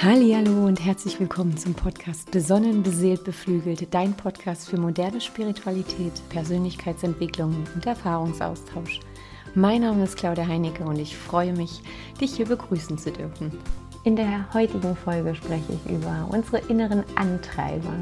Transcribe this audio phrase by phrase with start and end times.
[0.00, 7.66] Hallo und herzlich willkommen zum Podcast Besonnen, beseelt, beflügelt, dein Podcast für moderne Spiritualität, Persönlichkeitsentwicklung
[7.74, 9.00] und Erfahrungsaustausch.
[9.56, 11.82] Mein Name ist Claudia Heinecke und ich freue mich,
[12.20, 13.50] dich hier begrüßen zu dürfen.
[14.08, 17.92] In der heutigen Folge spreche ich über unsere inneren Antreiber,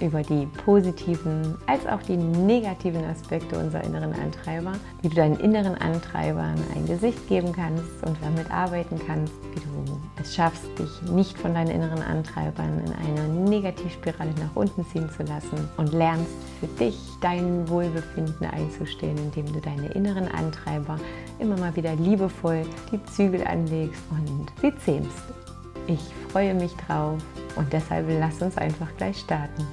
[0.00, 5.74] über die positiven als auch die negativen Aspekte unserer inneren Antreiber, wie du deinen inneren
[5.74, 11.36] Antreibern ein Gesicht geben kannst und damit arbeiten kannst, wie du es schaffst, dich nicht
[11.36, 16.68] von deinen inneren Antreibern in eine Negativspirale nach unten ziehen zu lassen und lernst für
[16.82, 20.98] dich dein Wohlbefinden einzustehen, indem du deine inneren Antreiber
[21.38, 25.49] immer mal wieder liebevoll die Zügel anlegst und sie zähmst.
[25.90, 27.18] Ich freue mich drauf
[27.56, 29.66] und deshalb lass uns einfach gleich starten.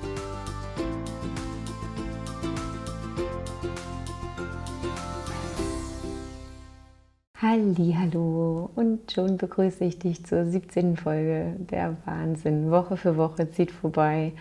[7.40, 10.98] Hallo und schon begrüße ich dich zur 17.
[10.98, 11.56] Folge.
[11.60, 12.72] Der Wahnsinn.
[12.72, 14.34] Woche für Woche zieht vorbei.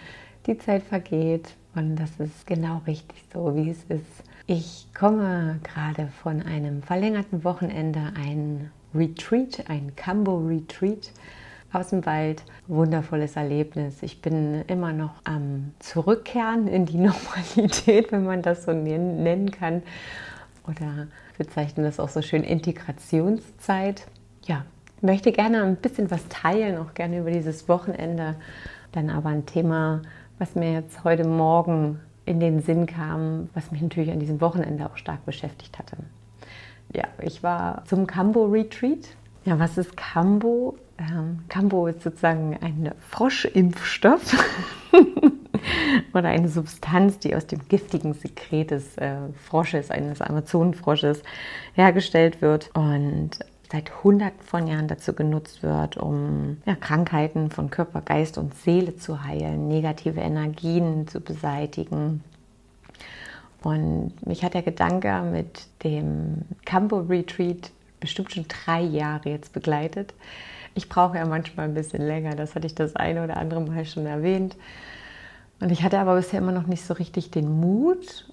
[0.47, 4.25] Die Zeit vergeht und das ist genau richtig so, wie es ist.
[4.47, 11.11] Ich komme gerade von einem verlängerten Wochenende, ein Retreat, ein Cambo Retreat
[11.73, 12.43] aus dem Wald.
[12.67, 14.03] Wundervolles Erlebnis.
[14.03, 19.83] Ich bin immer noch am Zurückkehren in die Normalität, wenn man das so nennen kann.
[20.67, 21.07] Oder
[21.39, 24.07] bezeichnen das auch so schön Integrationszeit.
[24.45, 24.65] Ja,
[25.01, 28.37] möchte gerne ein bisschen was teilen, auch gerne über dieses Wochenende.
[28.93, 30.03] Dann aber ein Thema,
[30.39, 34.87] was mir jetzt heute Morgen in den Sinn kam, was mich natürlich an diesem Wochenende
[34.87, 35.97] auch stark beschäftigt hatte.
[36.95, 39.17] Ja, ich war zum Cambo Retreat.
[39.45, 40.77] Ja, was ist Cambo?
[40.99, 44.37] Ähm, Cambo ist sozusagen ein Froschimpfstoff
[46.15, 51.23] oder eine Substanz, die aus dem giftigen Sekret des äh, Frosches, eines Amazonenfrosches,
[51.75, 53.39] hergestellt wird und
[53.71, 58.97] seit hunderten von Jahren dazu genutzt wird, um ja, Krankheiten von Körper, Geist und Seele
[58.97, 62.23] zu heilen, negative Energien zu beseitigen.
[63.63, 70.15] Und mich hat der Gedanke mit dem Campo Retreat bestimmt schon drei Jahre jetzt begleitet.
[70.77, 73.87] Ich brauche ja manchmal ein bisschen länger, das hatte ich das eine oder andere Mal
[73.87, 74.57] schon erwähnt.
[75.59, 78.29] Und ich hatte aber bisher immer noch nicht so richtig den Mut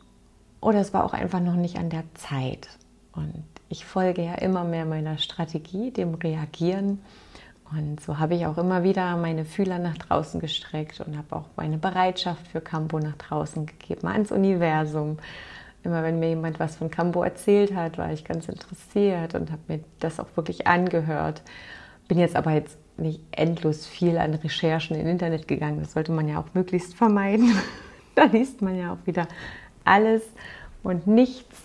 [0.60, 2.68] oder es war auch einfach noch nicht an der Zeit.
[3.14, 7.00] Und ich folge ja immer mehr meiner Strategie, dem Reagieren.
[7.72, 11.46] Und so habe ich auch immer wieder meine Fühler nach draußen gestreckt und habe auch
[11.56, 15.18] meine Bereitschaft für Campo nach draußen gegeben, ans Universum.
[15.84, 19.62] Immer wenn mir jemand was von Campo erzählt hat, war ich ganz interessiert und habe
[19.70, 21.42] mir das auch wirklich angehört
[22.08, 25.80] bin jetzt aber jetzt nicht endlos viel an Recherchen im Internet gegangen.
[25.80, 27.52] Das sollte man ja auch möglichst vermeiden.
[28.16, 29.28] da liest man ja auch wieder
[29.84, 30.22] alles
[30.84, 31.64] und nichts.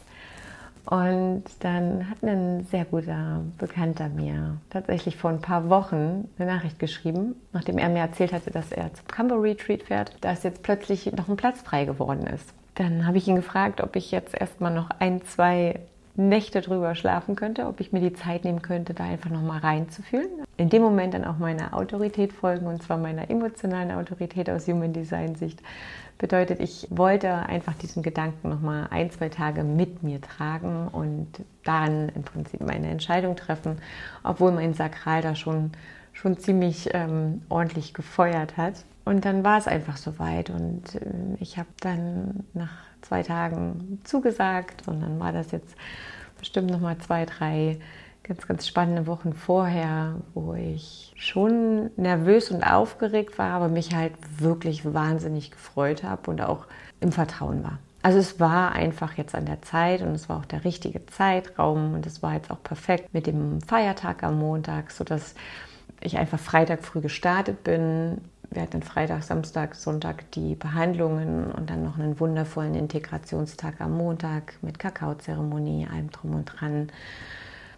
[0.86, 6.78] Und dann hat ein sehr guter Bekannter mir tatsächlich vor ein paar Wochen eine Nachricht
[6.78, 11.12] geschrieben, nachdem er mir erzählt hatte, dass er zum Cambo Retreat fährt, dass jetzt plötzlich
[11.12, 12.54] noch ein Platz frei geworden ist.
[12.76, 15.80] Dann habe ich ihn gefragt, ob ich jetzt erstmal noch ein, zwei
[16.18, 20.28] Nächte drüber schlafen könnte, ob ich mir die Zeit nehmen könnte, da einfach nochmal reinzufühlen.
[20.56, 24.92] In dem Moment dann auch meiner Autorität folgen und zwar meiner emotionalen Autorität aus Human
[24.92, 25.62] Design Sicht.
[26.18, 31.28] Bedeutet, ich wollte einfach diesen Gedanken nochmal ein, zwei Tage mit mir tragen und
[31.64, 33.78] dann im Prinzip meine Entscheidung treffen,
[34.24, 35.70] obwohl mein Sakral da schon,
[36.12, 38.84] schon ziemlich ähm, ordentlich gefeuert hat.
[39.04, 44.88] Und dann war es einfach soweit und äh, ich habe dann nach zwei Tagen zugesagt
[44.88, 45.76] und dann war das jetzt
[46.36, 47.78] bestimmt noch mal zwei, drei
[48.28, 54.12] ganz, ganz spannende Wochen vorher, wo ich schon nervös und aufgeregt war, aber mich halt
[54.38, 56.66] wirklich wahnsinnig gefreut habe und auch
[57.00, 57.78] im Vertrauen war.
[58.02, 61.94] Also es war einfach jetzt an der Zeit und es war auch der richtige Zeitraum
[61.94, 65.34] und es war jetzt auch perfekt mit dem Feiertag am Montag, sodass
[66.00, 68.18] ich einfach Freitag früh gestartet bin,
[68.50, 74.54] wir hatten Freitag, Samstag, Sonntag die Behandlungen und dann noch einen wundervollen Integrationstag am Montag
[74.62, 76.88] mit Kakaozeremonie, allem drum und dran.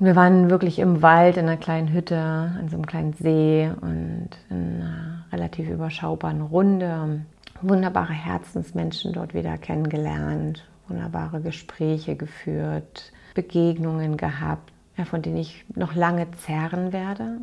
[0.00, 4.30] Wir waren wirklich im Wald in einer kleinen Hütte, an so einem kleinen See und
[4.48, 7.20] in einer relativ überschaubaren Runde.
[7.60, 14.72] Wunderbare Herzensmenschen dort wieder kennengelernt, wunderbare Gespräche geführt, Begegnungen gehabt,
[15.04, 17.36] von denen ich noch lange zerren werde.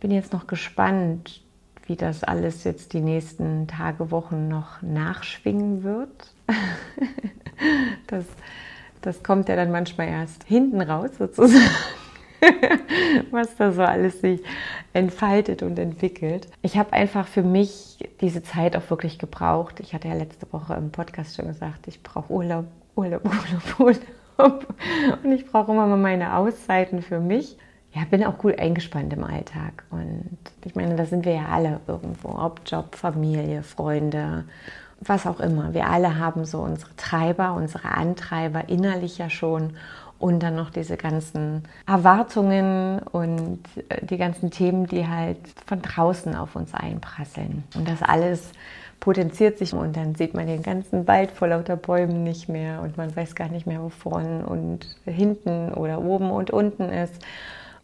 [0.00, 1.42] Bin jetzt noch gespannt,
[1.86, 6.32] wie das alles jetzt die nächsten Tage, Wochen noch nachschwingen wird.
[8.06, 8.24] das,
[9.08, 11.64] das kommt ja dann manchmal erst hinten raus sozusagen,
[13.30, 14.42] was da so alles sich
[14.92, 16.46] entfaltet und entwickelt.
[16.60, 19.80] Ich habe einfach für mich diese Zeit auch wirklich gebraucht.
[19.80, 22.66] Ich hatte ja letzte Woche im Podcast schon gesagt, ich brauche Urlaub,
[22.96, 23.24] Urlaub,
[23.78, 23.98] Urlaub,
[24.38, 24.74] Urlaub.
[25.24, 27.56] Und ich brauche immer mal meine Auszeiten für mich
[27.92, 29.84] ja, bin auch gut eingespannt im Alltag.
[29.90, 34.44] Und ich meine, da sind wir ja alle irgendwo, ob Job, Familie, Freunde,
[35.00, 35.74] was auch immer.
[35.74, 39.74] Wir alle haben so unsere Treiber, unsere Antreiber innerlich ja schon
[40.18, 46.34] und dann noch diese ganzen Erwartungen und äh, die ganzen Themen, die halt von draußen
[46.34, 47.64] auf uns einprasseln.
[47.76, 48.50] Und das alles
[49.00, 52.96] potenziert sich und dann sieht man den ganzen Wald vor lauter Bäumen nicht mehr und
[52.96, 57.14] man weiß gar nicht mehr, wo vorne und hinten oder oben und unten ist.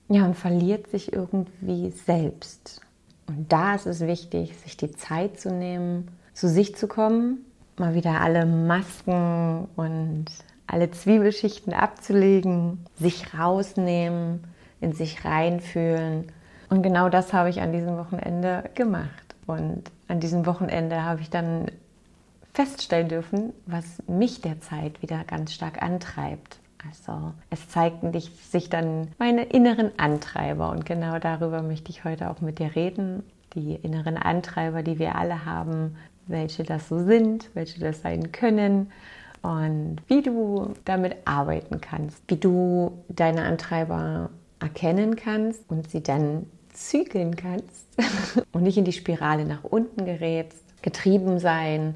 [0.08, 2.80] Ja, und verliert sich irgendwie selbst.
[3.26, 7.44] Und da ist es wichtig, sich die Zeit zu nehmen, zu sich zu kommen,
[7.78, 10.26] mal wieder alle Masken und
[10.66, 14.44] alle Zwiebelschichten abzulegen, sich rausnehmen,
[14.80, 16.32] in sich reinfühlen.
[16.70, 19.34] Und genau das habe ich an diesem Wochenende gemacht.
[19.46, 21.70] Und an diesem Wochenende habe ich dann
[22.52, 26.58] feststellen dürfen, was mich derzeit wieder ganz stark antreibt.
[26.86, 32.40] Also es zeigten sich dann meine inneren Antreiber und genau darüber möchte ich heute auch
[32.40, 33.22] mit dir reden.
[33.54, 38.90] Die inneren Antreiber, die wir alle haben, welche das so sind, welche das sein können
[39.42, 46.46] und wie du damit arbeiten kannst, wie du deine Antreiber erkennen kannst und sie dann
[46.72, 47.86] zügeln kannst
[48.52, 51.94] und nicht in die Spirale nach unten gerätst, getrieben sein,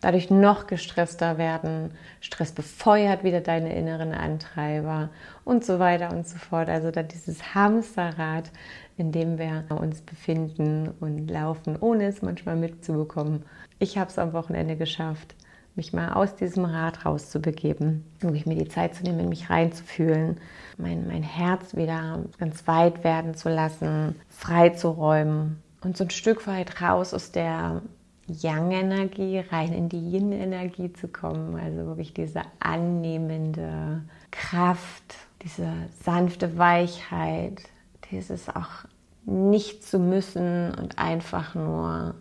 [0.00, 1.90] dadurch noch gestresster werden,
[2.20, 5.10] Stress befeuert wieder deine inneren Antreiber
[5.44, 6.68] und so weiter und so fort.
[6.68, 8.50] Also da dieses Hamsterrad,
[8.96, 13.44] in dem wir uns befinden und laufen, ohne es manchmal mitzubekommen.
[13.78, 15.34] Ich habe es am Wochenende geschafft,
[15.74, 20.40] mich mal aus diesem Rad rauszubegeben, wirklich mir die Zeit zu nehmen, mich reinzufühlen,
[20.78, 26.10] mein, mein Herz wieder ganz weit werden zu lassen, frei zu räumen und so ein
[26.10, 27.82] Stück weit raus aus der
[28.28, 31.60] Yang-Energie, rein in die Yin-Energie zu kommen.
[31.60, 35.68] Also wirklich diese annehmende Kraft, diese
[36.02, 37.62] sanfte Weichheit,
[38.10, 38.86] dieses auch
[39.26, 42.14] nicht zu müssen und einfach nur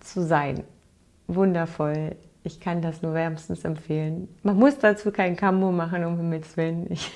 [0.00, 0.64] zu sein.
[1.26, 4.28] Wundervoll ich kann das nur wärmstens empfehlen.
[4.42, 6.86] Man muss dazu kein Kambo machen, um Himmels Willen.
[6.90, 7.10] Ich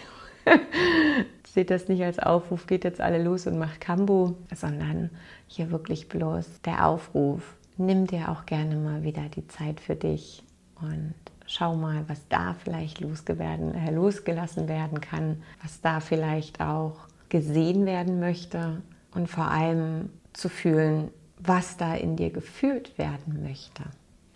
[1.47, 5.11] seht das nicht als Aufruf, geht jetzt alle los und macht Kambo, sondern
[5.47, 7.57] hier wirklich bloß der Aufruf.
[7.77, 10.43] Nimm dir auch gerne mal wieder die Zeit für dich
[10.81, 11.15] und
[11.47, 16.97] schau mal, was da vielleicht äh, losgelassen werden kann, was da vielleicht auch
[17.29, 18.83] gesehen werden möchte
[19.15, 23.85] und vor allem zu fühlen, was da in dir gefühlt werden möchte.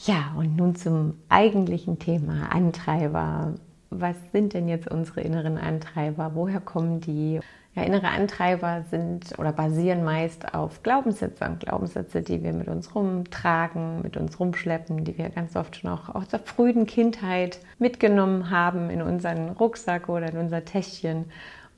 [0.04, 3.54] Ja, und nun zum eigentlichen Thema Antreiber.
[3.90, 6.32] Was sind denn jetzt unsere inneren Antreiber?
[6.34, 7.38] Woher kommen die?
[7.74, 14.02] Ja, innere Antreiber sind oder basieren meist auf Glaubenssätzen, Glaubenssätze, die wir mit uns rumtragen,
[14.02, 18.90] mit uns rumschleppen, die wir ganz oft schon auch aus der frühen Kindheit mitgenommen haben
[18.90, 21.26] in unseren Rucksack oder in unser Täschchen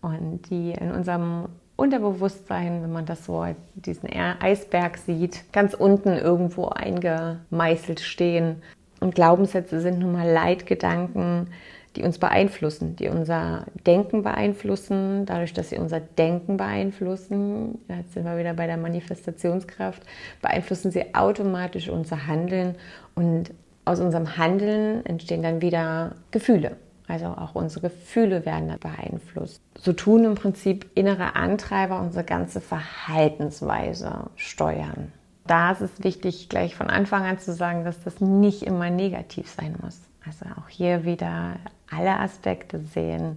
[0.01, 3.45] und die in unserem Unterbewusstsein, wenn man das so
[3.75, 8.63] diesen Eisberg sieht, ganz unten irgendwo eingemeißelt stehen.
[9.01, 11.49] Und Glaubenssätze sind nun mal Leitgedanken,
[11.97, 18.25] die uns beeinflussen, die unser Denken beeinflussen, dadurch, dass sie unser Denken beeinflussen, jetzt sind
[18.25, 20.03] wir wieder bei der Manifestationskraft,
[20.43, 22.77] beeinflussen sie automatisch unser Handeln
[23.15, 23.53] und
[23.85, 26.77] aus unserem Handeln entstehen dann wieder Gefühle.
[27.07, 29.63] Also auch unsere Gefühle werden beeinflusst.
[29.79, 35.13] So tun im Prinzip innere Antreiber unsere ganze Verhaltensweise steuern.
[35.47, 39.51] Da ist es wichtig, gleich von Anfang an zu sagen, dass das nicht immer negativ
[39.51, 40.01] sein muss.
[40.27, 41.57] Also auch hier wieder
[41.91, 43.37] alle Aspekte sehen.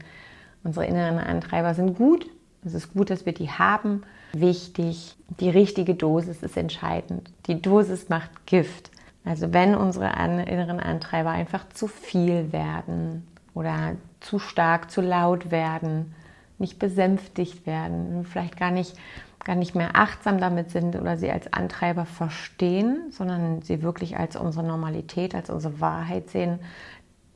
[0.64, 2.26] Unsere inneren Antreiber sind gut.
[2.66, 4.04] Es ist gut, dass wir die haben.
[4.32, 7.30] Wichtig, die richtige Dosis ist entscheidend.
[7.48, 8.92] Die Dosis macht Gift.
[9.26, 16.14] Also wenn unsere inneren Antreiber einfach zu viel werden, oder zu stark, zu laut werden,
[16.60, 18.96] nicht besänftigt werden, vielleicht gar nicht,
[19.44, 24.36] gar nicht mehr achtsam damit sind oder sie als Antreiber verstehen, sondern sie wirklich als
[24.36, 26.60] unsere Normalität, als unsere Wahrheit sehen,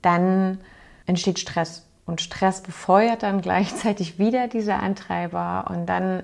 [0.03, 0.59] dann
[1.07, 1.87] entsteht Stress.
[2.05, 6.21] Und Stress befeuert dann gleichzeitig wieder diese Antreiber und dann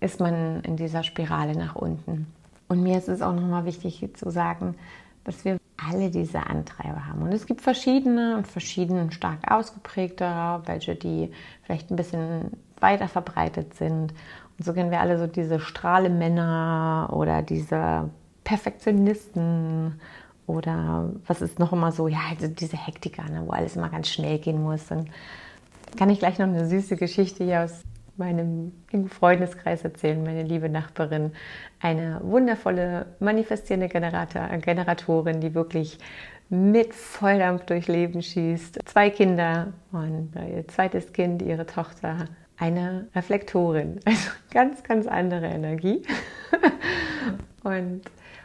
[0.00, 2.26] ist man in dieser Spirale nach unten.
[2.68, 4.76] Und mir ist es auch nochmal wichtig zu sagen,
[5.24, 5.58] dass wir
[5.90, 7.22] alle diese Antreiber haben.
[7.22, 11.30] Und es gibt verschiedene und verschieden stark ausgeprägte, welche die
[11.62, 14.12] vielleicht ein bisschen weiter verbreitet sind.
[14.58, 18.10] Und so kennen wir alle so diese Strahlemänner oder diese
[18.44, 20.00] Perfektionisten
[20.46, 24.08] oder was ist noch immer so, ja, also diese Hektiker, ne, wo alles immer ganz
[24.08, 24.90] schnell gehen muss.
[24.90, 25.08] Und
[25.96, 27.84] kann ich gleich noch eine süße Geschichte hier aus
[28.20, 28.72] meinem
[29.08, 31.32] Freundeskreis erzählen, meine liebe Nachbarin,
[31.80, 35.98] eine wundervolle manifestierende Generator, Generatorin, die wirklich
[36.50, 38.80] mit Volldampf durch Leben schießt.
[38.84, 42.26] Zwei Kinder und ihr zweites Kind, ihre Tochter,
[42.58, 44.00] eine Reflektorin.
[44.04, 46.02] Also ganz, ganz andere Energie.
[47.64, 48.02] und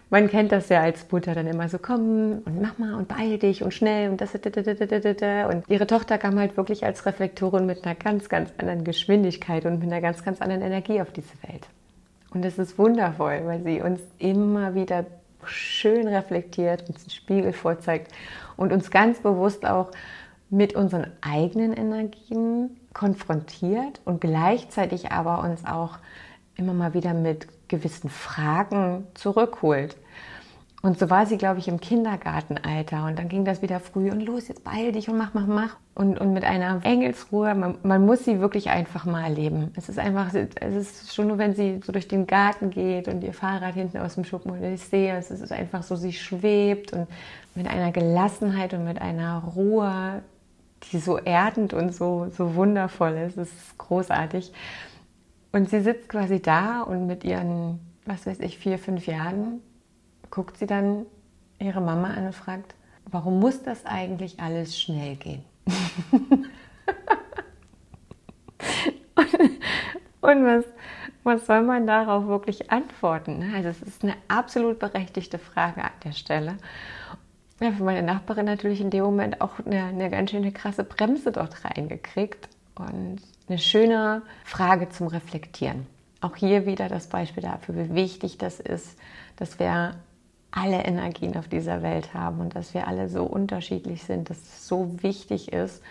[0.09, 3.37] man kennt das ja als Mutter dann immer so, komm und mach mal und beeil
[3.37, 4.33] dich und schnell und das.
[4.35, 9.79] Und ihre Tochter kam halt wirklich als Reflektorin mit einer ganz, ganz anderen Geschwindigkeit und
[9.79, 11.67] mit einer ganz, ganz anderen Energie auf diese Welt.
[12.33, 15.05] Und das ist wundervoll, weil sie uns immer wieder
[15.45, 18.11] schön reflektiert, uns einen Spiegel vorzeigt
[18.57, 19.91] und uns ganz bewusst auch
[20.49, 25.97] mit unseren eigenen Energien konfrontiert und gleichzeitig aber uns auch
[26.55, 29.95] immer mal wieder mit gewissen Fragen zurückholt.
[30.85, 33.05] Und so war sie, glaube ich, im Kindergartenalter.
[33.05, 35.77] Und dann ging das wieder früh und los, jetzt beeil dich und mach, mach, mach.
[35.95, 39.71] Und, und mit einer Engelsruhe, man, man muss sie wirklich einfach mal erleben.
[39.75, 43.23] Es ist einfach, es ist schon nur, wenn sie so durch den Garten geht und
[43.23, 46.93] ihr Fahrrad hinten aus dem Schuppen und ich sehe, es ist einfach so, sie schwebt
[46.93, 47.07] und
[47.55, 50.21] mit einer Gelassenheit und mit einer Ruhe,
[50.91, 53.37] die so erdend und so, so wundervoll ist.
[53.37, 54.53] Es ist großartig.
[55.55, 59.61] Und sie sitzt quasi da und mit ihren, was weiß ich, vier, fünf Jahren
[60.29, 61.05] guckt sie dann
[61.59, 62.75] ihre Mama an und fragt,
[63.09, 65.45] warum muss das eigentlich alles schnell gehen?
[70.19, 70.65] und, was,
[71.23, 73.53] was soll man darauf wirklich antworten?
[73.55, 76.57] Also es ist eine absolut berechtigte Frage an der Stelle.
[77.61, 81.31] Ja, für meine Nachbarin natürlich in dem Moment auch eine, eine ganz schöne krasse Bremse
[81.31, 85.87] dort reingekriegt und eine schöne Frage zum Reflektieren.
[86.21, 88.97] Auch hier wieder das Beispiel dafür, wie wichtig das ist,
[89.35, 89.95] dass wir
[90.51, 94.67] alle Energien auf dieser Welt haben und dass wir alle so unterschiedlich sind, dass es
[94.67, 95.83] so wichtig ist,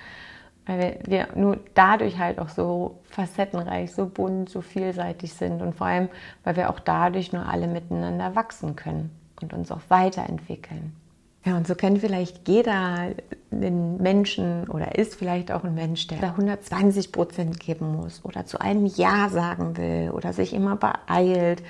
[0.67, 5.87] weil wir, nur dadurch halt auch so facettenreich, so bunt, so vielseitig sind und vor
[5.87, 6.09] allem,
[6.43, 9.11] weil wir auch dadurch nur alle miteinander wachsen können
[9.43, 10.97] und uns auch weiterentwickeln.
[11.45, 13.11] Ja, und so kennt vielleicht jeder
[13.51, 18.61] den Menschen oder ist vielleicht auch ein Mensch, der 120 Prozent geben muss oder zu
[18.61, 21.63] einem Ja sagen will oder sich immer beeilt.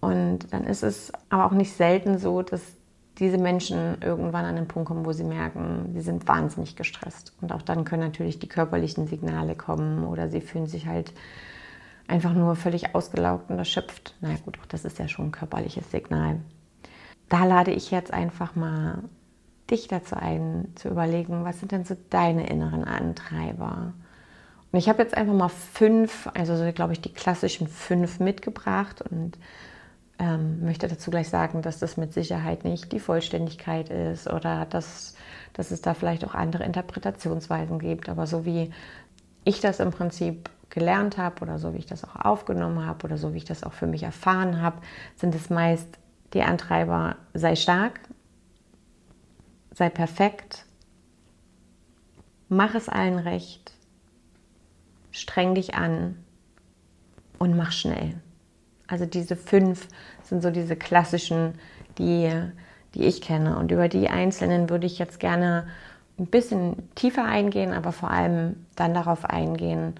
[0.00, 2.62] Und dann ist es aber auch nicht selten so, dass
[3.18, 7.34] diese Menschen irgendwann an den Punkt kommen, wo sie merken, sie sind wahnsinnig gestresst.
[7.42, 11.12] Und auch dann können natürlich die körperlichen Signale kommen oder sie fühlen sich halt
[12.08, 14.14] einfach nur völlig ausgelaugt und erschöpft.
[14.20, 16.40] Na gut, auch das ist ja schon ein körperliches Signal
[17.28, 19.02] da lade ich jetzt einfach mal
[19.70, 23.92] dich dazu ein, zu überlegen, was sind denn so deine inneren Antreiber?
[24.72, 29.02] Und ich habe jetzt einfach mal fünf, also so, glaube ich, die klassischen fünf mitgebracht
[29.02, 29.38] und
[30.18, 35.14] ähm, möchte dazu gleich sagen, dass das mit Sicherheit nicht die Vollständigkeit ist oder dass,
[35.52, 38.08] dass es da vielleicht auch andere Interpretationsweisen gibt.
[38.08, 38.70] Aber so wie
[39.44, 43.18] ich das im Prinzip gelernt habe oder so wie ich das auch aufgenommen habe oder
[43.18, 44.78] so wie ich das auch für mich erfahren habe,
[45.16, 45.98] sind es meist
[46.34, 48.00] die Antreiber, sei stark,
[49.72, 50.64] sei perfekt,
[52.48, 53.72] mach es allen recht,
[55.10, 56.16] streng dich an
[57.38, 58.20] und mach schnell.
[58.86, 59.88] Also diese fünf
[60.22, 61.54] sind so diese klassischen,
[61.98, 62.30] die,
[62.94, 63.58] die ich kenne.
[63.58, 65.66] Und über die einzelnen würde ich jetzt gerne
[66.18, 69.94] ein bisschen tiefer eingehen, aber vor allem dann darauf eingehen,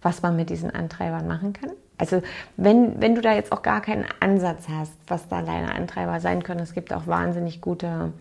[0.00, 1.72] was man mit diesen Antreibern machen kann.
[1.98, 2.22] Also
[2.56, 6.42] wenn, wenn du da jetzt auch gar keinen Ansatz hast, was da deine Antreiber sein
[6.44, 8.12] können, es gibt auch wahnsinnig gute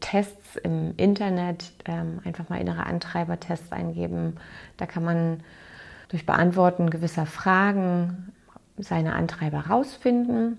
[0.00, 4.36] Tests im Internet, ähm, einfach mal innere Antreiber-Tests eingeben.
[4.76, 5.40] Da kann man
[6.08, 8.32] durch Beantworten gewisser Fragen
[8.76, 10.58] seine Antreiber rausfinden.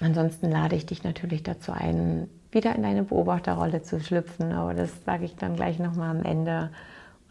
[0.00, 5.04] Ansonsten lade ich dich natürlich dazu ein, wieder in deine Beobachterrolle zu schlüpfen, aber das
[5.04, 6.70] sage ich dann gleich nochmal am Ende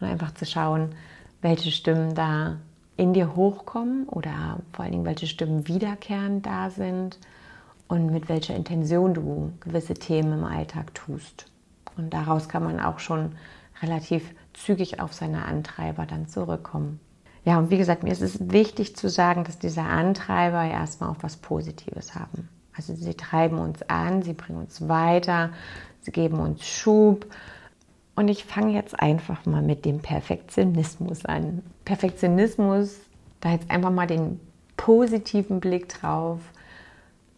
[0.00, 0.94] und einfach zu schauen,
[1.40, 2.58] welche Stimmen da
[2.96, 7.18] in dir hochkommen oder vor allen Dingen welche Stimmen wiederkehrend da sind
[7.88, 11.46] und mit welcher Intention du gewisse Themen im Alltag tust.
[11.96, 13.32] Und daraus kann man auch schon
[13.82, 17.00] relativ zügig auf seine Antreiber dann zurückkommen.
[17.44, 21.22] Ja, und wie gesagt, mir ist es wichtig zu sagen, dass diese Antreiber erstmal auch
[21.22, 22.48] was Positives haben.
[22.76, 25.50] Also sie treiben uns an, sie bringen uns weiter,
[26.00, 27.26] sie geben uns Schub
[28.16, 31.62] und ich fange jetzt einfach mal mit dem Perfektionismus an.
[31.84, 32.98] Perfektionismus,
[33.40, 34.40] da jetzt einfach mal den
[34.76, 36.40] positiven Blick drauf,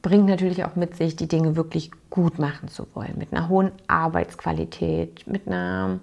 [0.02, 3.14] bringt natürlich auch mit sich, die Dinge wirklich gut machen zu wollen.
[3.16, 5.98] Mit einer hohen Arbeitsqualität, mit einer,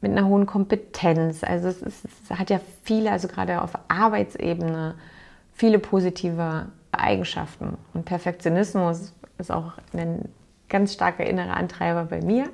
[0.00, 1.44] mit einer hohen Kompetenz.
[1.44, 4.94] Also es, ist, es hat ja viele, also gerade auf Arbeitsebene,
[5.52, 7.76] viele positive Eigenschaften.
[7.92, 10.28] Und Perfektionismus ist auch ein
[10.72, 12.48] ganz starker innerer Antreiber bei mir.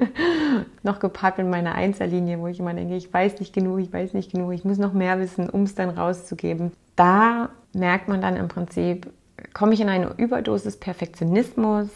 [0.82, 4.12] noch gepaart mit meiner Einzellinie, wo ich immer denke, ich weiß nicht genug, ich weiß
[4.12, 6.72] nicht genug, ich muss noch mehr wissen, um es dann rauszugeben.
[6.94, 9.10] Da merkt man dann im Prinzip,
[9.54, 11.88] komme ich in eine Überdosis Perfektionismus,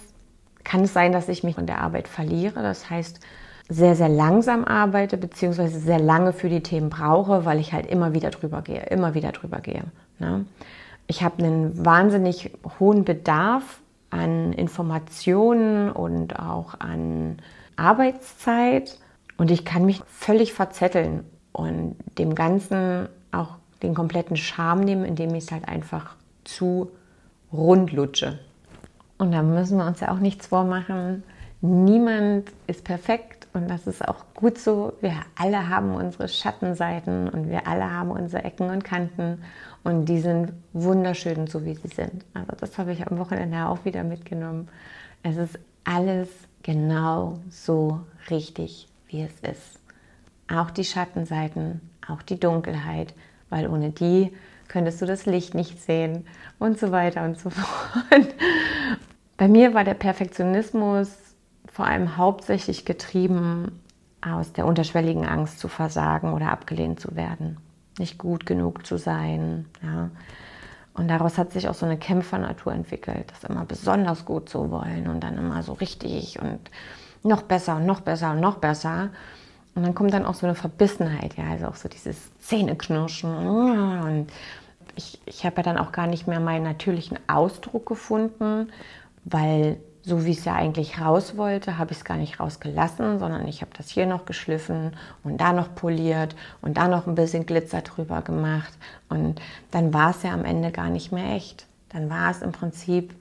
[0.64, 2.62] kann es sein, dass ich mich von der Arbeit verliere.
[2.62, 3.20] Das heißt,
[3.68, 8.14] sehr, sehr langsam arbeite, beziehungsweise sehr lange für die Themen brauche, weil ich halt immer
[8.14, 9.84] wieder drüber gehe, immer wieder drüber gehe.
[10.18, 10.46] Ne?
[11.06, 13.80] Ich habe einen wahnsinnig hohen Bedarf
[14.12, 17.38] an Informationen und auch an
[17.76, 18.98] Arbeitszeit
[19.38, 25.34] und ich kann mich völlig verzetteln und dem Ganzen auch den kompletten Charme nehmen, indem
[25.34, 26.14] ich es halt einfach
[26.44, 26.90] zu
[27.52, 28.38] rund lutsche.
[29.18, 31.22] Und da müssen wir uns ja auch nichts vormachen.
[31.60, 34.92] Niemand ist perfekt und das ist auch gut so.
[35.00, 39.42] Wir alle haben unsere Schattenseiten und wir alle haben unsere Ecken und Kanten
[39.84, 42.24] und die sind wunderschön, so wie sie sind.
[42.34, 44.68] Also das habe ich am Wochenende auch wieder mitgenommen.
[45.22, 46.28] Es ist alles
[46.62, 49.80] genau so richtig, wie es ist.
[50.52, 53.14] Auch die Schattenseiten, auch die Dunkelheit,
[53.50, 54.32] weil ohne die
[54.68, 56.26] könntest du das Licht nicht sehen
[56.58, 58.34] und so weiter und so fort.
[59.36, 61.10] Bei mir war der Perfektionismus
[61.70, 63.80] vor allem hauptsächlich getrieben
[64.20, 67.56] aus der unterschwelligen Angst zu versagen oder abgelehnt zu werden,
[67.98, 69.66] nicht gut genug zu sein.
[69.82, 70.10] Ja.
[70.94, 75.08] Und daraus hat sich auch so eine Kämpfernatur entwickelt, das immer besonders gut zu wollen
[75.08, 76.58] und dann immer so richtig und
[77.22, 79.10] noch besser und noch besser und noch besser.
[79.74, 83.34] Und dann kommt dann auch so eine Verbissenheit, ja, also auch so dieses Zähneknirschen.
[83.34, 84.26] Und
[84.96, 88.70] ich, ich habe ja dann auch gar nicht mehr meinen natürlichen Ausdruck gefunden,
[89.24, 93.46] weil so wie es ja eigentlich raus wollte, habe ich es gar nicht rausgelassen, sondern
[93.46, 97.46] ich habe das hier noch geschliffen und da noch poliert und da noch ein bisschen
[97.46, 98.72] Glitzer drüber gemacht.
[99.08, 99.40] Und
[99.70, 101.66] dann war es ja am Ende gar nicht mehr echt.
[101.90, 103.14] Dann war es im Prinzip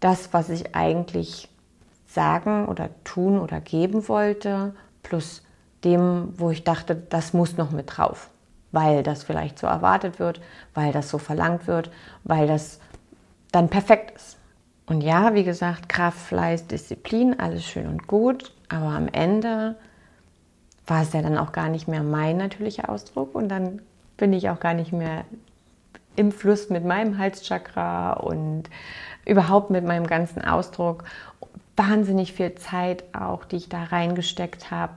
[0.00, 1.48] das, was ich eigentlich
[2.08, 4.74] sagen oder tun oder geben wollte,
[5.04, 5.42] plus
[5.84, 8.30] dem, wo ich dachte, das muss noch mit drauf,
[8.72, 10.40] weil das vielleicht so erwartet wird,
[10.74, 11.90] weil das so verlangt wird,
[12.24, 12.80] weil das
[13.52, 14.39] dann perfekt ist.
[14.90, 19.76] Und ja, wie gesagt, Kraft, Fleiß, Disziplin, alles schön und gut, aber am Ende
[20.84, 23.80] war es ja dann auch gar nicht mehr mein natürlicher Ausdruck und dann
[24.16, 25.24] bin ich auch gar nicht mehr
[26.16, 28.64] im Fluss mit meinem Halschakra und
[29.24, 31.04] überhaupt mit meinem ganzen Ausdruck.
[31.76, 34.94] Wahnsinnig viel Zeit auch, die ich da reingesteckt habe,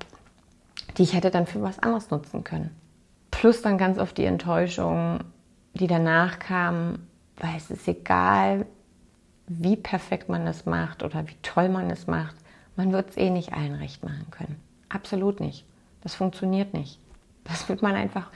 [0.98, 2.76] die ich hätte dann für was anderes nutzen können.
[3.30, 5.20] Plus dann ganz oft die Enttäuschung,
[5.76, 6.98] die danach kam,
[7.38, 8.66] weil es ist egal,
[9.60, 12.36] wie perfekt man es macht oder wie toll man es macht.
[12.76, 14.56] Man wird es eh nicht allen recht machen können.
[14.90, 15.66] Absolut nicht.
[16.02, 17.00] Das funktioniert nicht.
[17.44, 18.30] Das wird man einfach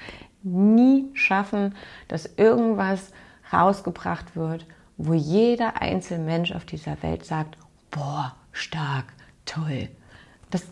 [0.44, 1.76] nie schaffen,
[2.08, 3.12] dass irgendwas
[3.52, 4.66] rausgebracht wird,
[4.98, 7.58] wo jeder einzelne Mensch auf dieser Welt sagt,
[7.92, 9.06] boah, stark,
[9.46, 9.90] toll.
[10.50, 10.66] Das,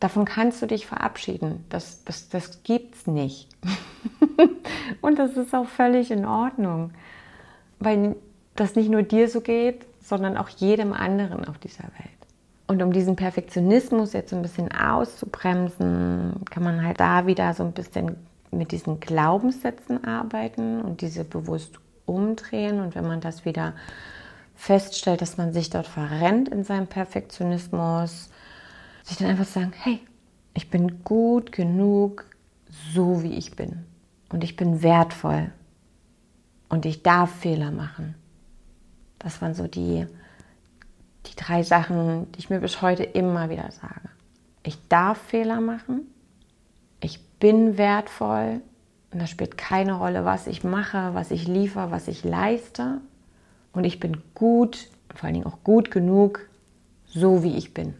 [0.00, 1.64] davon kannst du dich verabschieden.
[1.68, 3.48] Das, das, das gibt's nicht.
[5.00, 6.92] Und das ist auch völlig in Ordnung.
[7.78, 8.16] Weil
[8.56, 12.14] das nicht nur dir so geht, sondern auch jedem anderen auf dieser Welt.
[12.66, 17.62] Und um diesen Perfektionismus jetzt so ein bisschen auszubremsen, kann man halt da wieder so
[17.62, 18.16] ein bisschen
[18.50, 22.80] mit diesen Glaubenssätzen arbeiten und diese bewusst umdrehen.
[22.80, 23.74] Und wenn man das wieder
[24.54, 28.30] feststellt, dass man sich dort verrennt in seinem Perfektionismus,
[29.02, 30.00] sich dann einfach sagen, hey,
[30.54, 32.24] ich bin gut genug,
[32.94, 33.84] so wie ich bin.
[34.30, 35.50] Und ich bin wertvoll.
[36.68, 38.14] Und ich darf Fehler machen.
[39.24, 40.06] Das waren so die,
[41.26, 44.10] die drei Sachen, die ich mir bis heute immer wieder sage.
[44.62, 46.02] Ich darf Fehler machen.
[47.00, 48.60] Ich bin wertvoll.
[49.10, 53.00] Und das spielt keine Rolle, was ich mache, was ich liefere, was ich leiste.
[53.72, 56.40] Und ich bin gut, vor allen Dingen auch gut genug,
[57.06, 57.94] so wie ich bin.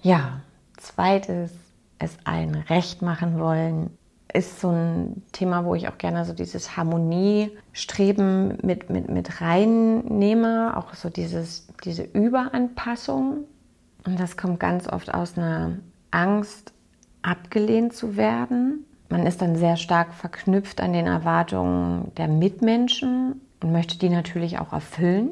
[0.00, 0.40] Ja,
[0.78, 1.50] zweites,
[1.98, 3.97] es allen recht machen wollen,
[4.32, 10.76] ist so ein Thema, wo ich auch gerne so dieses Harmoniestreben mit, mit, mit reinnehme,
[10.76, 13.44] auch so dieses, diese Überanpassung.
[14.04, 15.78] Und das kommt ganz oft aus einer
[16.10, 16.72] Angst,
[17.22, 18.84] abgelehnt zu werden.
[19.08, 24.58] Man ist dann sehr stark verknüpft an den Erwartungen der Mitmenschen und möchte die natürlich
[24.58, 25.30] auch erfüllen.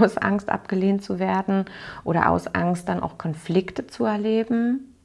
[0.00, 1.66] Aus Angst abgelehnt zu werden
[2.02, 4.95] oder aus Angst dann auch Konflikte zu erleben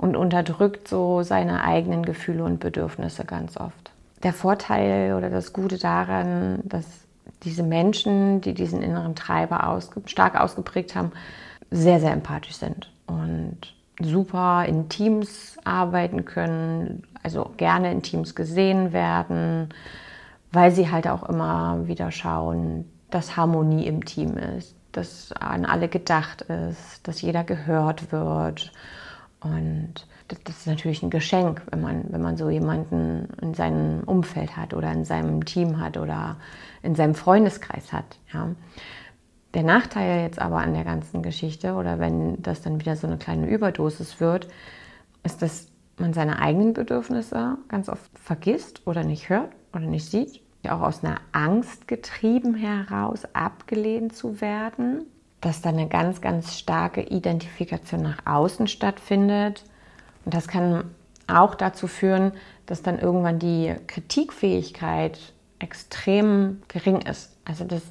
[0.00, 3.92] und unterdrückt so seine eigenen Gefühle und Bedürfnisse ganz oft.
[4.22, 6.86] Der Vorteil oder das Gute daran, dass
[7.42, 11.12] diese Menschen, die diesen inneren Treiber ausge stark ausgeprägt haben,
[11.70, 13.58] sehr, sehr empathisch sind und
[14.00, 19.68] super in Teams arbeiten können, also gerne in Teams gesehen werden,
[20.50, 25.88] weil sie halt auch immer wieder schauen, dass Harmonie im Team ist, dass an alle
[25.88, 28.72] gedacht ist, dass jeder gehört wird
[29.40, 29.94] und
[30.28, 34.74] das ist natürlich ein Geschenk, wenn man, wenn man so jemanden in seinem Umfeld hat
[34.74, 36.36] oder in seinem Team hat oder
[36.82, 38.18] in seinem Freundeskreis hat.
[38.32, 38.50] Ja.
[39.54, 43.16] Der Nachteil jetzt aber an der ganzen Geschichte oder wenn das dann wieder so eine
[43.16, 44.46] kleine Überdosis wird,
[45.24, 50.40] ist, dass man seine eigenen Bedürfnisse ganz oft vergisst oder nicht hört oder nicht sieht.
[50.68, 55.06] Auch aus einer Angst getrieben heraus abgelehnt zu werden,
[55.40, 59.64] dass dann eine ganz, ganz starke Identifikation nach außen stattfindet.
[60.24, 60.84] Und das kann
[61.26, 62.32] auch dazu führen,
[62.66, 65.18] dass dann irgendwann die Kritikfähigkeit
[65.58, 67.36] extrem gering ist.
[67.44, 67.82] Also dass,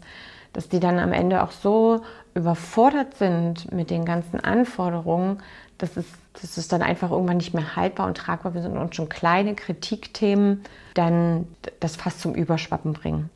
[0.54, 2.02] dass die dann am Ende auch so
[2.36, 5.42] überfordert sind mit den ganzen Anforderungen,
[5.78, 9.10] dass es, dass es dann einfach irgendwann nicht mehr haltbar und tragbar sind und schon
[9.10, 11.48] kleine Kritikthemen dann
[11.80, 13.30] das fast zum Überschwappen bringen.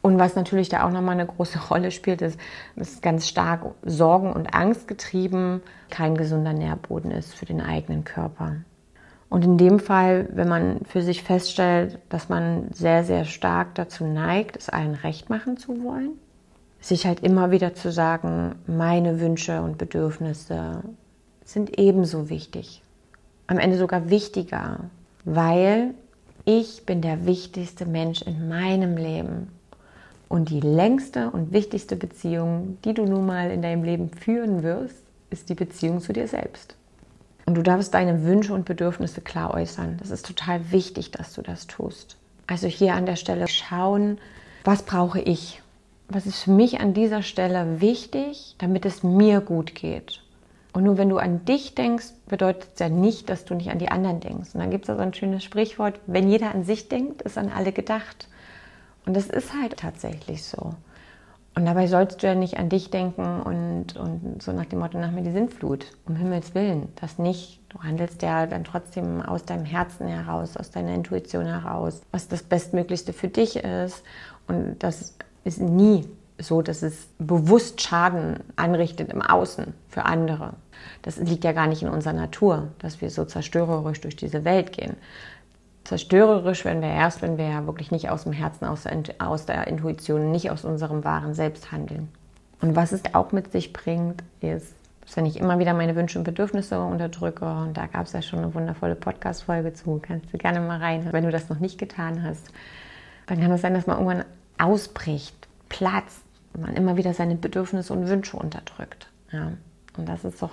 [0.00, 2.38] Und was natürlich da auch nochmal eine große Rolle spielt, ist,
[2.76, 8.56] dass ganz stark Sorgen und Angst getrieben kein gesunder Nährboden ist für den eigenen Körper.
[9.30, 14.04] Und in dem Fall, wenn man für sich feststellt, dass man sehr, sehr stark dazu
[14.04, 16.12] neigt, es allen recht machen zu wollen,
[16.80, 20.82] sich halt immer wieder zu sagen, meine Wünsche und Bedürfnisse
[21.44, 22.82] sind ebenso wichtig.
[23.46, 24.80] Am Ende sogar wichtiger,
[25.24, 25.94] weil
[26.44, 29.48] ich bin der wichtigste Mensch in meinem Leben.
[30.28, 34.96] Und die längste und wichtigste Beziehung, die du nun mal in deinem Leben führen wirst,
[35.30, 36.74] ist die Beziehung zu dir selbst.
[37.46, 39.96] Und du darfst deine Wünsche und Bedürfnisse klar äußern.
[39.98, 42.18] Das ist total wichtig, dass du das tust.
[42.46, 44.18] Also hier an der Stelle schauen,
[44.64, 45.62] was brauche ich?
[46.08, 50.22] Was ist für mich an dieser Stelle wichtig, damit es mir gut geht?
[50.72, 53.78] Und nur wenn du an dich denkst, bedeutet es ja nicht, dass du nicht an
[53.78, 54.50] die anderen denkst.
[54.54, 57.50] Und dann gibt es also ein schönes Sprichwort, wenn jeder an sich denkt, ist an
[57.50, 58.28] alle gedacht.
[59.08, 60.74] Und das ist halt tatsächlich so.
[61.54, 64.98] Und dabei sollst du ja nicht an dich denken und, und so nach dem Motto,
[64.98, 66.92] nach mir die Sintflut, um Himmels Willen.
[67.00, 67.62] Das nicht.
[67.70, 72.42] Du handelst ja dann trotzdem aus deinem Herzen heraus, aus deiner Intuition heraus, was das
[72.42, 74.02] Bestmöglichste für dich ist.
[74.46, 76.04] Und das ist nie
[76.38, 80.52] so, dass es bewusst Schaden anrichtet im Außen für andere.
[81.00, 84.72] Das liegt ja gar nicht in unserer Natur, dass wir so zerstörerisch durch diese Welt
[84.72, 84.98] gehen
[85.88, 89.46] zerstörerisch werden wir erst, wenn wir ja wirklich nicht aus dem Herzen, aus der, aus
[89.46, 92.08] der Intuition, nicht aus unserem wahren Selbst handeln.
[92.60, 96.18] Und was es auch mit sich bringt, ist, dass wenn ich immer wieder meine Wünsche
[96.18, 100.36] und Bedürfnisse unterdrücke, und da gab es ja schon eine wundervolle Podcast-Folge zu, kannst du
[100.36, 102.52] gerne mal rein, wenn du das noch nicht getan hast,
[103.26, 104.26] dann kann es sein, dass man irgendwann
[104.58, 106.22] ausbricht, platzt,
[106.52, 109.08] man immer wieder seine Bedürfnisse und Wünsche unterdrückt.
[109.32, 109.52] Ja.
[109.96, 110.52] Und das ist doch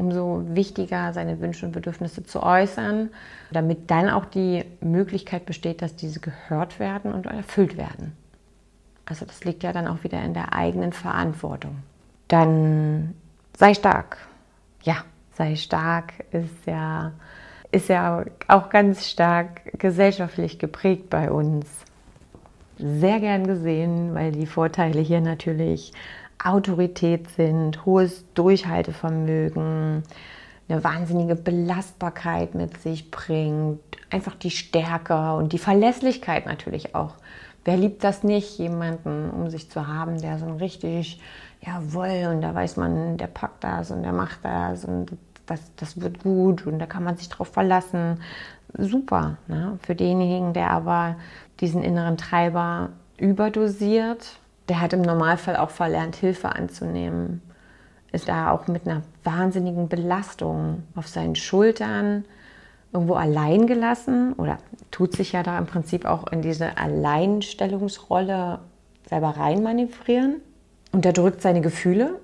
[0.00, 3.10] umso wichtiger, seine Wünsche und Bedürfnisse zu äußern,
[3.52, 8.16] damit dann auch die Möglichkeit besteht, dass diese gehört werden und erfüllt werden.
[9.04, 11.76] Also das liegt ja dann auch wieder in der eigenen Verantwortung.
[12.28, 13.14] Dann
[13.56, 14.16] sei stark.
[14.82, 17.12] Ja, sei stark ist ja,
[17.70, 21.66] ist ja auch ganz stark gesellschaftlich geprägt bei uns.
[22.78, 25.92] Sehr gern gesehen, weil die Vorteile hier natürlich
[26.44, 30.02] Autorität sind, hohes Durchhaltevermögen,
[30.68, 37.14] eine wahnsinnige Belastbarkeit mit sich bringt, einfach die Stärke und die Verlässlichkeit natürlich auch.
[37.64, 41.20] Wer liebt das nicht, jemanden um sich zu haben, der so ein richtig,
[41.60, 45.12] jawohl, und da weiß man, der packt das und der macht das und
[45.46, 48.20] das, das wird gut und da kann man sich drauf verlassen.
[48.78, 49.36] Super.
[49.48, 49.78] Ne?
[49.82, 51.16] Für denjenigen, der aber
[51.58, 57.42] diesen inneren Treiber überdosiert, der hat im Normalfall auch verlernt, Hilfe anzunehmen.
[58.12, 62.24] Ist da auch mit einer wahnsinnigen Belastung auf seinen Schultern
[62.92, 64.58] irgendwo allein gelassen oder
[64.90, 68.58] tut sich ja da im Prinzip auch in diese Alleinstellungsrolle
[69.08, 70.40] selber reinmanövrieren.
[70.92, 72.18] Unterdrückt seine Gefühle,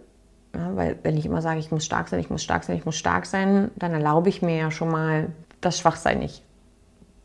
[0.55, 2.85] ja, weil wenn ich immer sage, ich muss stark sein, ich muss stark sein, ich
[2.85, 5.29] muss stark sein, dann erlaube ich mir ja schon mal
[5.61, 6.43] das Schwachsein nicht.